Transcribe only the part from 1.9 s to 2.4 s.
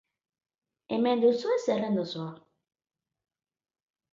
osoa.